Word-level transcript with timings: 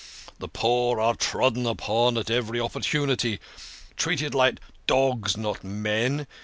The 0.39 0.47
poor 0.47 0.99
are 0.99 1.13
trodden 1.13 1.67
upon 1.67 2.17
at 2.17 2.31
every 2.31 2.59
opportunity, 2.59 3.37
treated 3.95 4.33
like 4.33 4.57
dogs, 4.87 5.37
not 5.37 5.63
men. 5.63 6.25